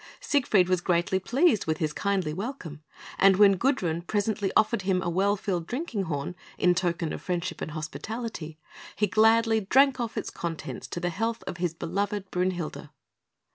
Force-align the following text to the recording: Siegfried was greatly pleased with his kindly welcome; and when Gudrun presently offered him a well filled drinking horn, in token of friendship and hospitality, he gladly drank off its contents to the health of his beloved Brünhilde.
Siegfried 0.19 0.67
was 0.67 0.81
greatly 0.81 1.19
pleased 1.19 1.67
with 1.67 1.77
his 1.77 1.93
kindly 1.93 2.33
welcome; 2.33 2.81
and 3.19 3.35
when 3.37 3.55
Gudrun 3.55 4.01
presently 4.01 4.51
offered 4.57 4.81
him 4.81 4.99
a 5.03 5.11
well 5.11 5.35
filled 5.35 5.67
drinking 5.67 6.05
horn, 6.05 6.33
in 6.57 6.73
token 6.73 7.13
of 7.13 7.21
friendship 7.21 7.61
and 7.61 7.69
hospitality, 7.69 8.57
he 8.95 9.05
gladly 9.05 9.59
drank 9.59 9.99
off 9.99 10.17
its 10.17 10.31
contents 10.31 10.87
to 10.87 10.99
the 10.99 11.11
health 11.11 11.43
of 11.45 11.57
his 11.57 11.75
beloved 11.75 12.31
Brünhilde. 12.31 12.89